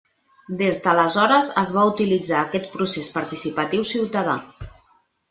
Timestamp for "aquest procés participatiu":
2.45-3.87